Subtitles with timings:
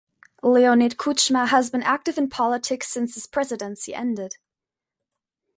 [0.41, 4.37] Leonid Kuchma has been active in politics since his presidency ended.